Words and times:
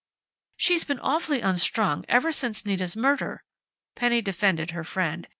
"She's 0.57 0.83
been 0.83 0.97
awfully 0.97 1.41
unstrung 1.41 2.05
ever 2.09 2.31
since 2.31 2.65
Nita's 2.65 2.95
murder," 2.95 3.43
Penny 3.93 4.19
defended 4.23 4.71
her 4.71 4.83
friend. 4.83 5.27